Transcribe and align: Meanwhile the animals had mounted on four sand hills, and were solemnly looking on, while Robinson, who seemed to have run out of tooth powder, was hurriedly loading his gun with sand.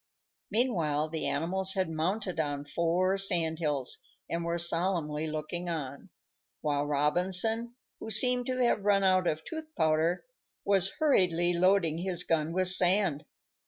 Meanwhile 0.49 1.09
the 1.09 1.27
animals 1.27 1.75
had 1.75 1.87
mounted 1.87 2.39
on 2.39 2.65
four 2.65 3.19
sand 3.19 3.59
hills, 3.59 3.99
and 4.27 4.43
were 4.43 4.57
solemnly 4.57 5.27
looking 5.27 5.69
on, 5.69 6.09
while 6.61 6.87
Robinson, 6.87 7.75
who 7.99 8.09
seemed 8.09 8.47
to 8.47 8.57
have 8.65 8.83
run 8.83 9.03
out 9.03 9.27
of 9.27 9.43
tooth 9.43 9.69
powder, 9.75 10.25
was 10.65 10.93
hurriedly 10.97 11.53
loading 11.53 11.99
his 11.99 12.23
gun 12.23 12.51
with 12.51 12.69
sand. 12.69 13.25